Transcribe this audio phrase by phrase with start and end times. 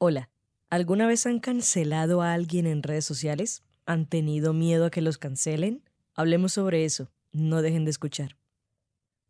[0.00, 0.30] Hola,
[0.70, 3.64] ¿alguna vez han cancelado a alguien en redes sociales?
[3.84, 5.82] ¿Han tenido miedo a que los cancelen?
[6.14, 8.36] Hablemos sobre eso, no dejen de escuchar.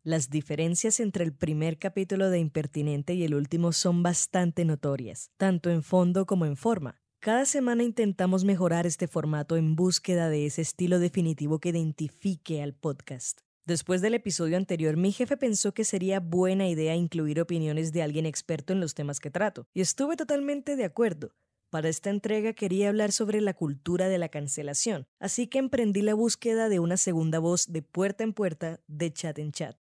[0.03, 5.71] Las diferencias entre el primer capítulo de Impertinente y el último son bastante notorias, tanto
[5.71, 7.01] en fondo como en forma.
[7.19, 12.75] Cada semana intentamos mejorar este formato en búsqueda de ese estilo definitivo que identifique al
[12.75, 13.41] podcast.
[13.69, 18.25] Después del episodio anterior, mi jefe pensó que sería buena idea incluir opiniones de alguien
[18.25, 21.35] experto en los temas que trato, y estuve totalmente de acuerdo.
[21.69, 26.15] Para esta entrega quería hablar sobre la cultura de la cancelación, así que emprendí la
[26.15, 29.77] búsqueda de una segunda voz de puerta en puerta, de chat en chat.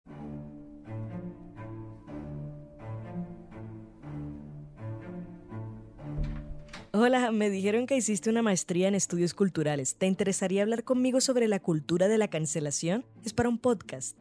[6.96, 9.96] Hola, me dijeron que hiciste una maestría en estudios culturales.
[9.96, 13.04] ¿Te interesaría hablar conmigo sobre la cultura de la cancelación?
[13.26, 14.16] Es para un podcast.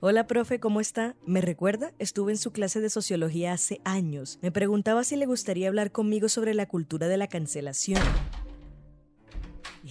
[0.00, 1.14] Hola, profe, ¿cómo está?
[1.24, 1.92] ¿Me recuerda?
[2.00, 4.40] Estuve en su clase de sociología hace años.
[4.42, 8.02] Me preguntaba si le gustaría hablar conmigo sobre la cultura de la cancelación.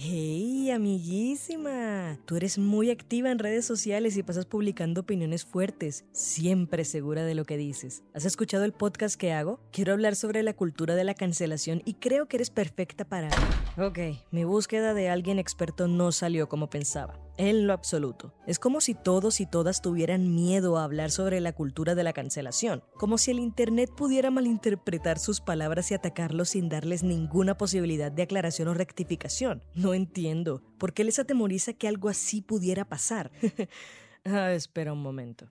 [0.02, 2.18] ¡Hey, amiguísima!
[2.24, 7.34] Tú eres muy activa en redes sociales y pasas publicando opiniones fuertes, siempre segura de
[7.34, 8.02] lo que dices.
[8.14, 9.60] ¿Has escuchado el podcast que hago?
[9.72, 13.28] Quiero hablar sobre la cultura de la cancelación y creo que eres perfecta para...
[13.76, 13.98] Ok,
[14.30, 18.34] mi búsqueda de alguien experto no salió como pensaba en lo absoluto.
[18.46, 22.12] Es como si todos y todas tuvieran miedo a hablar sobre la cultura de la
[22.12, 28.12] cancelación, como si el Internet pudiera malinterpretar sus palabras y atacarlos sin darles ninguna posibilidad
[28.12, 29.62] de aclaración o rectificación.
[29.74, 30.62] No entiendo.
[30.78, 33.30] ¿Por qué les atemoriza que algo así pudiera pasar?
[34.26, 35.48] ah, espera un momento.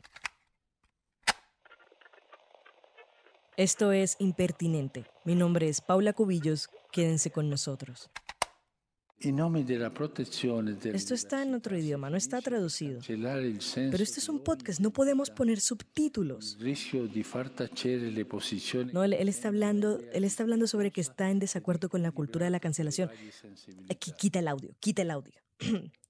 [3.58, 5.06] Esto es Impertinente.
[5.26, 6.70] Mi nombre es Paula Cubillos.
[6.92, 8.12] Quédense con nosotros.
[10.96, 13.02] Esto está en otro idioma, no está traducido.
[13.92, 16.58] Pero esto es un podcast, no podemos poner subtítulos.
[18.94, 22.12] No, él, él, está hablando, él está hablando sobre que está en desacuerdo con la
[22.12, 23.10] cultura de la cancelación.
[23.90, 25.34] Aquí, quita el audio, quita el audio.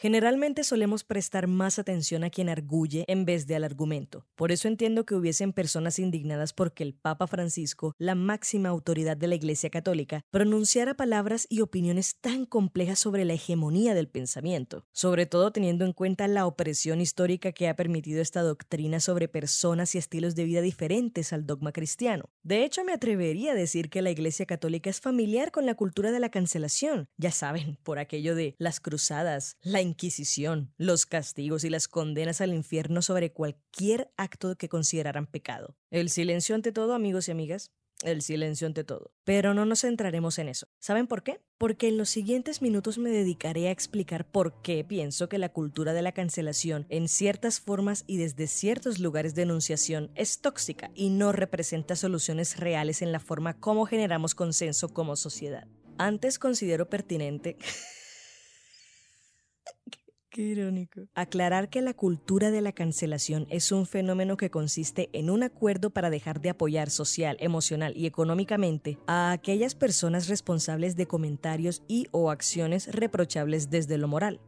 [0.00, 4.24] Generalmente solemos prestar más atención a quien arguye en vez de al argumento.
[4.34, 9.26] Por eso entiendo que hubiesen personas indignadas porque el Papa Francisco, la máxima autoridad de
[9.26, 15.26] la Iglesia Católica, pronunciara palabras y opiniones tan complejas sobre la hegemonía del pensamiento, sobre
[15.26, 19.98] todo teniendo en cuenta la opresión histórica que ha permitido esta doctrina sobre personas y
[19.98, 22.30] estilos de vida diferentes al dogma cristiano.
[22.42, 26.10] De hecho, me atrevería a decir que la Iglesia Católica es familiar con la cultura
[26.10, 31.68] de la cancelación, ya saben, por aquello de las cruzadas, la Inquisición, los castigos y
[31.68, 35.76] las condenas al infierno sobre cualquier acto que consideraran pecado.
[35.90, 37.72] El silencio ante todo, amigos y amigas.
[38.02, 39.12] El silencio ante todo.
[39.24, 40.68] Pero no nos centraremos en eso.
[40.78, 41.40] ¿Saben por qué?
[41.58, 45.92] Porque en los siguientes minutos me dedicaré a explicar por qué pienso que la cultura
[45.92, 51.10] de la cancelación en ciertas formas y desde ciertos lugares de enunciación es tóxica y
[51.10, 55.66] no representa soluciones reales en la forma como generamos consenso como sociedad.
[55.98, 57.58] Antes considero pertinente
[60.30, 61.08] Qué irónico.
[61.16, 65.90] Aclarar que la cultura de la cancelación es un fenómeno que consiste en un acuerdo
[65.90, 72.06] para dejar de apoyar social, emocional y económicamente a aquellas personas responsables de comentarios y
[72.12, 74.40] o acciones reprochables desde lo moral.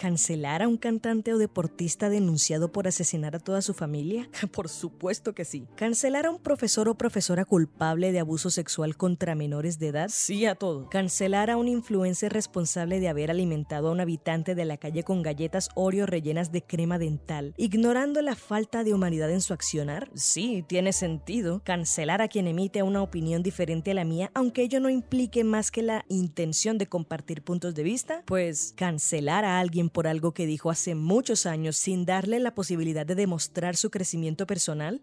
[0.00, 4.30] ¿Cancelar a un cantante o deportista denunciado por asesinar a toda su familia?
[4.50, 5.66] Por supuesto que sí.
[5.76, 10.08] ¿Cancelar a un profesor o profesora culpable de abuso sexual contra menores de edad?
[10.10, 10.88] Sí a todo.
[10.88, 15.20] ¿Cancelar a un influencer responsable de haber alimentado a un habitante de la calle con
[15.20, 20.10] galletas Oreo rellenas de crema dental, ignorando la falta de humanidad en su accionar?
[20.14, 21.60] Sí, tiene sentido.
[21.62, 25.70] ¿Cancelar a quien emite una opinión diferente a la mía, aunque ello no implique más
[25.70, 28.22] que la intención de compartir puntos de vista?
[28.24, 33.06] Pues cancelar a alguien por algo que dijo hace muchos años sin darle la posibilidad
[33.06, 35.02] de demostrar su crecimiento personal?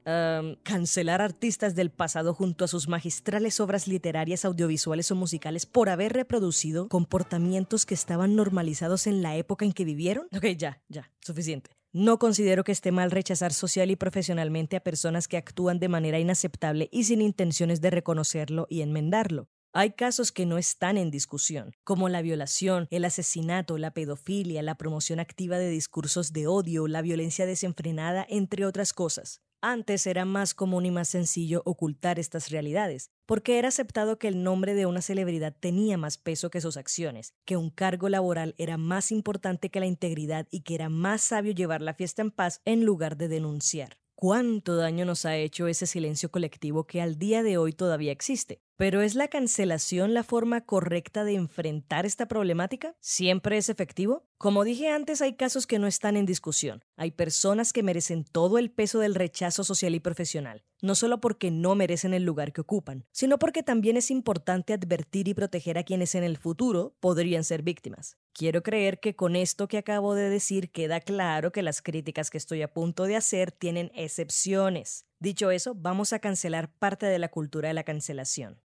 [0.63, 6.13] ¿Cancelar artistas del pasado junto a sus magistrales obras literarias, audiovisuales o musicales por haber
[6.13, 10.28] reproducido comportamientos que estaban normalizados en la época en que vivieron?
[10.36, 11.72] Ok, ya, ya, suficiente.
[11.94, 16.19] No considero que esté mal rechazar social y profesionalmente a personas que actúan de manera
[16.19, 19.48] inaceptable y sin intenciones de reconocerlo y enmendarlo.
[19.79, 24.74] Hay casos que no están en discusión, como la violación, el asesinato, la pedofilia, la
[24.74, 29.44] promoción activa de discursos de odio, la violencia desenfrenada, entre otras cosas.
[29.62, 34.41] Antes era más común y más sencillo ocultar estas realidades, porque era aceptado que el
[34.41, 38.77] nombre de una celebridad tenía más peso que sus acciones, que un cargo laboral era
[38.77, 42.62] más importante que la integridad y que era más sabio llevar la fiesta en paz
[42.65, 44.00] en lugar de denunciar.
[44.19, 48.63] ¿Cuánto daño nos ha hecho ese silencio colectivo que al día de hoy todavía existe?
[48.75, 52.95] ¿Pero es la cancelación la forma correcta de enfrentar esta problemática?
[52.99, 54.25] ¿Siempre es efectivo?
[54.39, 56.83] Como dije antes, hay casos que no están en discusión.
[56.95, 61.51] Hay personas que merecen todo el peso del rechazo social y profesional, no solo porque
[61.51, 65.83] no merecen el lugar que ocupan, sino porque también es importante advertir y proteger a
[65.83, 68.18] quienes en el futuro podrían ser víctimas.
[68.33, 72.38] Quiero creer que con esto que acabo de decir queda claro que las críticas que
[72.38, 75.06] estoy a punto de hacer tienen excepciones.
[75.19, 78.62] Dicho eso, vamos a cancelar parte de la cultura de la cancelación.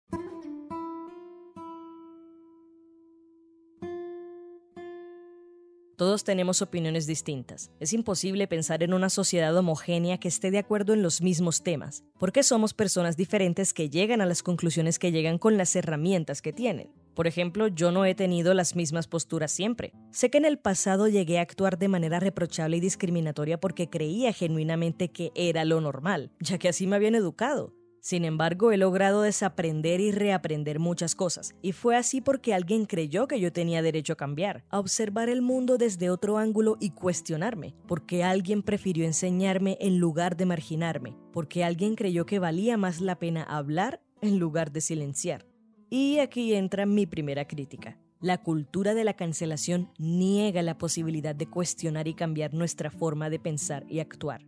[5.96, 7.70] Todos tenemos opiniones distintas.
[7.81, 12.04] Es imposible pensar en una sociedad homogénea que esté de acuerdo en los mismos temas,
[12.19, 16.52] porque somos personas diferentes que llegan a las conclusiones que llegan con las herramientas que
[16.52, 16.90] tienen.
[17.14, 19.94] Por ejemplo, yo no he tenido las mismas posturas siempre.
[20.10, 24.34] Sé que en el pasado llegué a actuar de manera reprochable y discriminatoria porque creía
[24.34, 27.72] genuinamente que era lo normal, ya que así me habían educado.
[28.06, 33.26] Sin embargo, he logrado desaprender y reaprender muchas cosas, y fue así porque alguien creyó
[33.26, 37.75] que yo tenía derecho a cambiar, a observar el mundo desde otro ángulo y cuestionarme,
[37.88, 43.19] porque alguien prefirió enseñarme en lugar de marginarme, porque alguien creyó que valía más la
[43.19, 45.44] pena hablar en lugar de silenciar.
[45.91, 47.99] Y aquí entra mi primera crítica.
[48.26, 53.38] La cultura de la cancelación niega la posibilidad de cuestionar y cambiar nuestra forma de
[53.38, 54.44] pensar y actuar.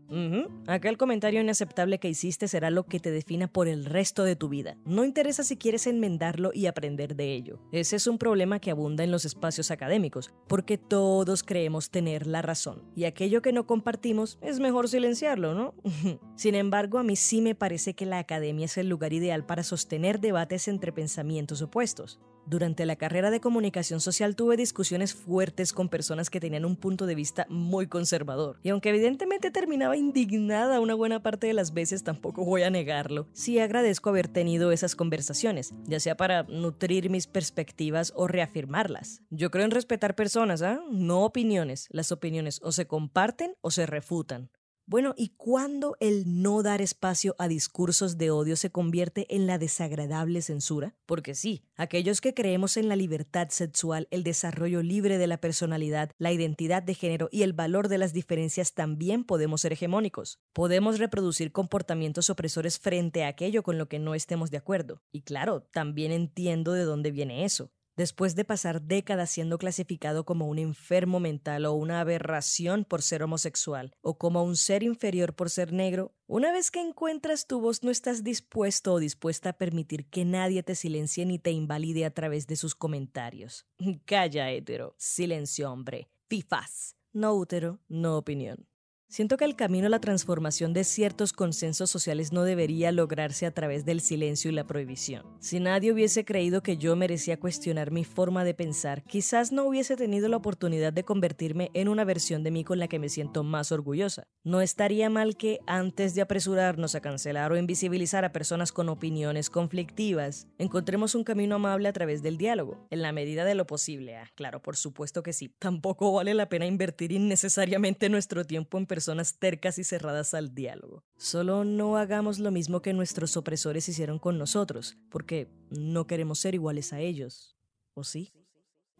[0.66, 4.48] Aquel comentario inaceptable que hiciste será lo que te defina por el resto de tu
[4.48, 4.76] vida.
[4.84, 7.60] No interesa si quieres enmendarlo y aprender de ello.
[7.70, 12.42] Ese es un problema que abunda en los espacios académicos, porque todos creemos tener la
[12.42, 15.74] razón, y aquello que no compartimos es mejor silenciarlo, ¿no?
[16.34, 19.62] Sin embargo, a mí sí me parece que la academia es el lugar ideal para
[19.62, 22.18] sostener debates entre pensamientos opuestos.
[22.48, 27.04] Durante la carrera de comunicación social tuve discusiones fuertes con personas que tenían un punto
[27.04, 28.58] de vista muy conservador.
[28.62, 33.26] Y aunque evidentemente terminaba indignada una buena parte de las veces, tampoco voy a negarlo,
[33.34, 39.20] sí agradezco haber tenido esas conversaciones, ya sea para nutrir mis perspectivas o reafirmarlas.
[39.28, 40.80] Yo creo en respetar personas, ¿ah?
[40.90, 41.86] No opiniones.
[41.90, 44.48] Las opiniones o se comparten o se refutan.
[44.90, 49.58] Bueno, ¿y cuándo el no dar espacio a discursos de odio se convierte en la
[49.58, 50.94] desagradable censura?
[51.04, 56.10] Porque sí, aquellos que creemos en la libertad sexual, el desarrollo libre de la personalidad,
[56.16, 60.38] la identidad de género y el valor de las diferencias también podemos ser hegemónicos.
[60.54, 65.02] Podemos reproducir comportamientos opresores frente a aquello con lo que no estemos de acuerdo.
[65.12, 70.46] Y claro, también entiendo de dónde viene eso después de pasar décadas siendo clasificado como
[70.46, 75.50] un enfermo mental o una aberración por ser homosexual o como un ser inferior por
[75.50, 80.06] ser negro, una vez que encuentras tu voz no estás dispuesto o dispuesta a permitir
[80.06, 83.66] que nadie te silencie ni te invalide a través de sus comentarios.
[84.06, 84.94] Calla, hétero.
[84.96, 86.08] Silencio, hombre.
[86.28, 86.94] Fifas.
[87.12, 88.68] No útero, no opinión.
[89.10, 93.50] Siento que el camino a la transformación de ciertos consensos sociales no debería lograrse a
[93.50, 95.24] través del silencio y la prohibición.
[95.40, 99.96] Si nadie hubiese creído que yo merecía cuestionar mi forma de pensar, quizás no hubiese
[99.96, 103.42] tenido la oportunidad de convertirme en una versión de mí con la que me siento
[103.44, 104.24] más orgullosa.
[104.44, 109.48] No estaría mal que, antes de apresurarnos a cancelar o invisibilizar a personas con opiniones
[109.48, 114.16] conflictivas, encontremos un camino amable a través del diálogo, en la medida de lo posible.
[114.18, 115.50] Ah, claro, por supuesto que sí.
[115.58, 121.04] Tampoco vale la pena invertir innecesariamente nuestro tiempo en personas tercas y cerradas al diálogo.
[121.16, 126.56] Solo no hagamos lo mismo que nuestros opresores hicieron con nosotros, porque no queremos ser
[126.56, 127.56] iguales a ellos.
[127.94, 128.32] ¿O sí?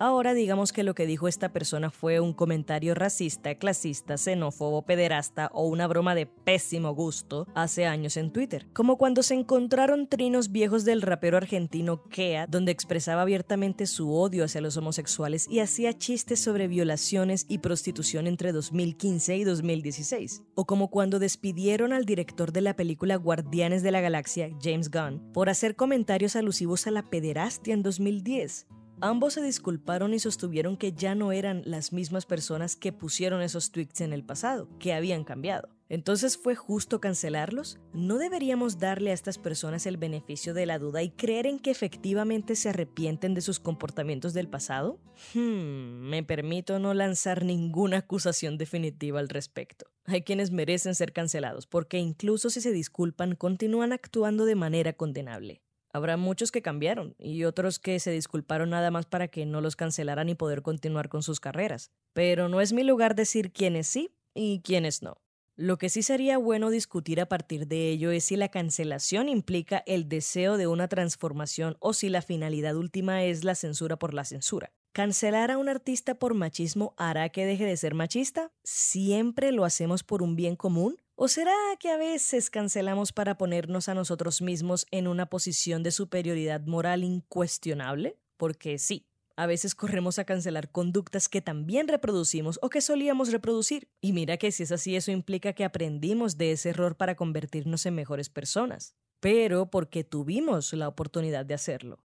[0.00, 5.50] Ahora digamos que lo que dijo esta persona fue un comentario racista, clasista, xenófobo, pederasta
[5.52, 10.52] o una broma de pésimo gusto hace años en Twitter, como cuando se encontraron trinos
[10.52, 15.99] viejos del rapero argentino Kea, donde expresaba abiertamente su odio hacia los homosexuales y hacía
[15.99, 22.52] chistes sobre violaciones y prostitución entre 2015 y 2016, o como cuando despidieron al director
[22.52, 27.02] de la película Guardianes de la Galaxia, James Gunn, por hacer comentarios alusivos a la
[27.02, 28.69] pederastia en 2010.
[29.00, 33.71] Ambos se disculparon y sostuvieron que ya no eran las mismas personas que pusieron esos
[33.71, 35.69] tweets en el pasado, que habían cambiado.
[35.88, 37.78] Entonces, ¿fue justo cancelarlos?
[37.93, 41.71] ¿No deberíamos darle a estas personas el beneficio de la duda y creer en que
[41.71, 44.99] efectivamente se arrepienten de sus comportamientos del pasado?
[45.33, 49.87] Hmm, me permito no lanzar ninguna acusación definitiva al respecto.
[50.07, 55.62] Hay quienes merecen ser cancelados porque incluso si se disculpan continúan actuando de manera condenable.
[55.99, 59.75] Habrá muchos que cambiaron y otros que se disculparon nada más para que no los
[59.75, 61.90] cancelaran y poder continuar con sus carreras.
[62.12, 65.17] Pero no es mi lugar decir quiénes sí y quiénes no.
[65.57, 69.83] Lo que sí sería bueno discutir a partir de ello es si la cancelación implica
[69.87, 74.25] el deseo de una transformación o si la finalidad última es la censura por la
[74.25, 74.71] censura.
[74.93, 78.52] ¿Cancelar a un artista por machismo hará que deje de ser machista?
[78.62, 81.00] ¿Siempre lo hacemos por un bien común?
[81.21, 85.91] ¿O será que a veces cancelamos para ponernos a nosotros mismos en una posición de
[85.91, 88.17] superioridad moral incuestionable?
[88.37, 93.89] Porque sí, a veces corremos a cancelar conductas que también reproducimos o que solíamos reproducir.
[94.01, 97.85] Y mira que si es así, eso implica que aprendimos de ese error para convertirnos
[97.87, 98.95] en mejores personas.
[99.19, 102.05] Pero porque tuvimos la oportunidad de hacerlo.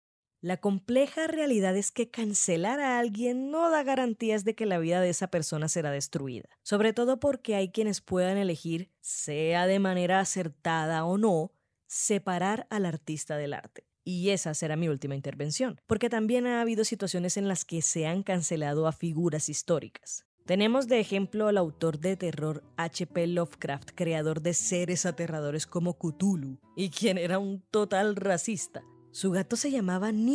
[0.43, 5.01] La compleja realidad es que cancelar a alguien no da garantías de que la vida
[5.01, 10.21] de esa persona será destruida, sobre todo porque hay quienes puedan elegir, sea de manera
[10.21, 11.53] acertada o no,
[11.87, 13.87] separar al artista del arte.
[14.05, 18.07] Y esa será mi última intervención, porque también ha habido situaciones en las que se
[18.07, 20.27] han cancelado a figuras históricas.
[20.45, 23.27] Tenemos de ejemplo al autor de terror H.P.
[23.27, 28.85] Lovecraft, creador de seres aterradores como Cthulhu, y quien era un total racista.
[29.11, 30.35] Su gato se llamaba Ni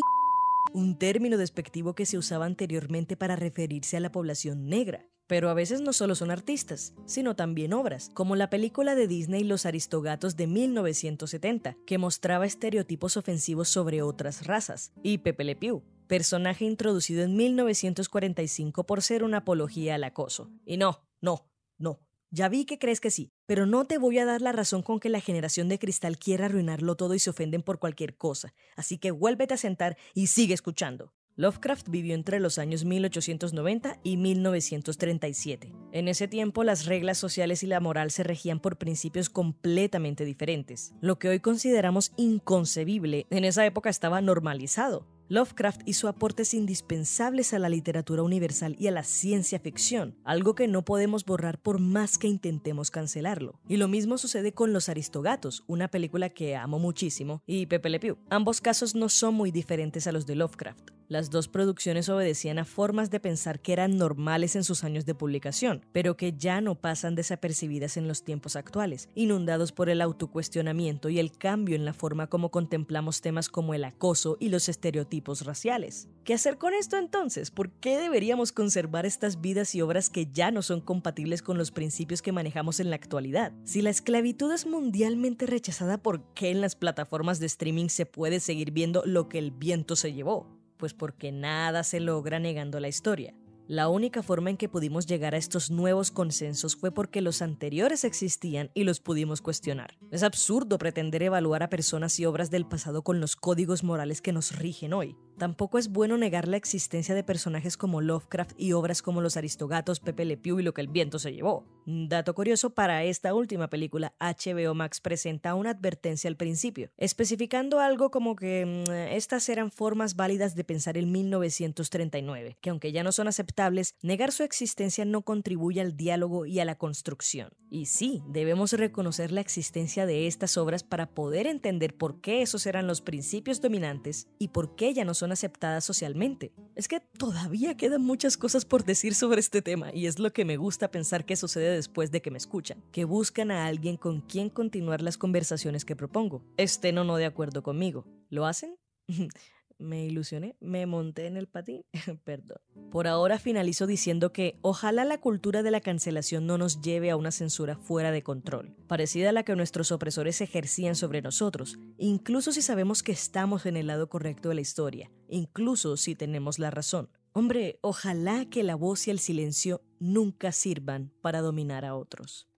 [0.74, 5.06] un término despectivo que se usaba anteriormente para referirse a la población negra.
[5.28, 9.44] Pero a veces no solo son artistas, sino también obras, como la película de Disney
[9.46, 15.84] Los Aristogatos de 1970, que mostraba estereotipos ofensivos sobre otras razas, y Pepe Le Pew,
[16.08, 20.52] personaje introducido en 1945 por ser una apología al acoso.
[20.66, 22.00] Y no, no, no,
[22.32, 25.00] ya vi que crees que sí, pero no te voy a dar la razón con
[25.00, 28.54] que la generación de cristal quiera arruinarlo todo y se ofenden por cualquier cosa.
[28.76, 31.14] Así que vuélvete a sentar y sigue escuchando.
[31.36, 35.74] Lovecraft vivió entre los años 1890 y 1937.
[35.92, 40.94] En ese tiempo las reglas sociales y la moral se regían por principios completamente diferentes.
[41.02, 45.08] Lo que hoy consideramos inconcebible en esa época estaba normalizado.
[45.32, 50.68] Lovecraft hizo aportes indispensables a la literatura universal y a la ciencia ficción, algo que
[50.68, 53.58] no podemos borrar por más que intentemos cancelarlo.
[53.70, 58.02] Y lo mismo sucede con Los Aristogatos, una película que amo muchísimo, y Pepe Le
[58.02, 58.18] Pew.
[58.30, 60.90] Ambos casos no son muy diferentes a los de Lovecraft.
[61.08, 65.14] Las dos producciones obedecían a formas de pensar que eran normales en sus años de
[65.14, 71.10] publicación, pero que ya no pasan desapercibidas en los tiempos actuales, inundados por el autocuestionamiento
[71.10, 75.21] y el cambio en la forma como contemplamos temas como el acoso y los estereotipos
[75.46, 76.08] raciales.
[76.24, 77.52] ¿Qué hacer con esto entonces?
[77.52, 81.72] ¿Por qué deberíamos conservar estas vidas y obras que ya no son compatibles con los
[81.72, 83.54] principios que manejamos en la actualidad?
[83.64, 88.40] Si la esclavitud es mundialmente rechazada, ¿por qué en las plataformas de streaming se puede
[88.40, 90.62] seguir viendo lo que el viento se llevó?
[90.82, 93.36] pues porque nada se logra negando la historia.
[93.72, 98.04] La única forma en que pudimos llegar a estos nuevos consensos fue porque los anteriores
[98.04, 99.98] existían y los pudimos cuestionar.
[100.12, 104.34] Es absurdo pretender evaluar a personas y obras del pasado con los códigos morales que
[104.34, 105.16] nos rigen hoy.
[105.42, 110.00] Tampoco es bueno negar la existencia de personajes como Lovecraft y obras como Los Aristogatos,
[110.00, 111.66] Pepe Le Pew y Lo que el viento se llevó.
[111.88, 118.12] Dato curioso, para esta última película, HBO Max presenta una advertencia al principio, especificando algo
[118.12, 123.12] como que mm, estas eran formas válidas de pensar en 1939, que aunque ya no
[123.12, 127.50] son aceptables, negar su existencia no contribuye al diálogo y a la construcción.
[127.72, 132.68] Y sí, debemos reconocer la existencia de estas obras para poder entender por qué esos
[132.68, 136.52] eran los principios dominantes y por qué ya no son aceptadas socialmente.
[136.76, 140.46] Es que todavía quedan muchas cosas por decir sobre este tema y es lo que
[140.46, 144.22] me gusta pensar que sucede después de que me escuchan, que buscan a alguien con
[144.22, 146.44] quien continuar las conversaciones que propongo.
[146.58, 148.06] Estén o no de acuerdo conmigo.
[148.30, 148.76] ¿Lo hacen?
[149.82, 151.84] me ilusioné, me monté en el patín,
[152.24, 152.60] perdón.
[152.92, 157.18] Por ahora finalizo diciendo que ojalá la cultura de la cancelación no nos lleve a
[157.18, 162.52] una censura fuera de control, parecida a la que nuestros opresores ejercían sobre nosotros, incluso
[162.52, 166.72] si sabemos que estamos en el lado correcto de la historia, incluso si tenemos la
[166.72, 167.10] razón.
[167.34, 172.51] Hombre, ojalá que la voz y el silencio nunca sirvan para dominar a otros.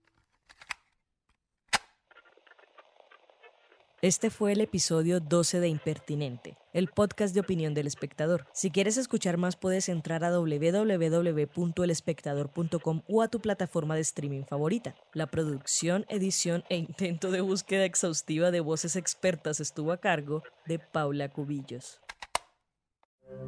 [4.04, 8.44] Este fue el episodio 12 de Impertinente, el podcast de opinión del espectador.
[8.52, 14.94] Si quieres escuchar más puedes entrar a www.elespectador.com o a tu plataforma de streaming favorita.
[15.14, 20.78] La producción, edición e intento de búsqueda exhaustiva de voces expertas estuvo a cargo de
[20.78, 21.98] Paula Cubillos.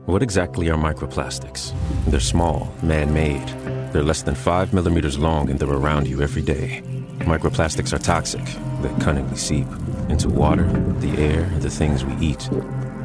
[0.07, 1.75] What exactly are microplastics?
[2.09, 3.45] They're small, man made.
[3.93, 6.83] They're less than five millimeters long and they're around you every day.
[7.27, 8.47] Microplastics are toxic.
[8.81, 9.67] They cunningly seep
[10.09, 10.67] into water,
[11.01, 12.49] the air, the things we eat.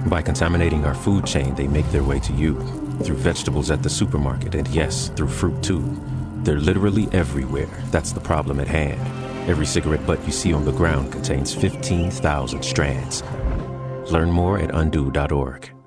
[0.07, 2.55] By contaminating our food chain, they make their way to you
[3.03, 5.83] through vegetables at the supermarket, and yes, through fruit too.
[6.43, 7.69] They're literally everywhere.
[7.91, 8.99] That's the problem at hand.
[9.49, 13.23] Every cigarette butt you see on the ground contains 15,000 strands.
[14.11, 15.80] Learn more at undo.org.